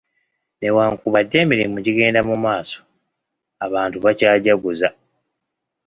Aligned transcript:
Newankubadde 0.59 1.35
emirimu 1.43 1.77
gigenda 1.85 2.19
mu 2.29 2.35
maaso, 2.43 2.79
abantu 3.65 3.97
bakyajaguza. 4.05 4.89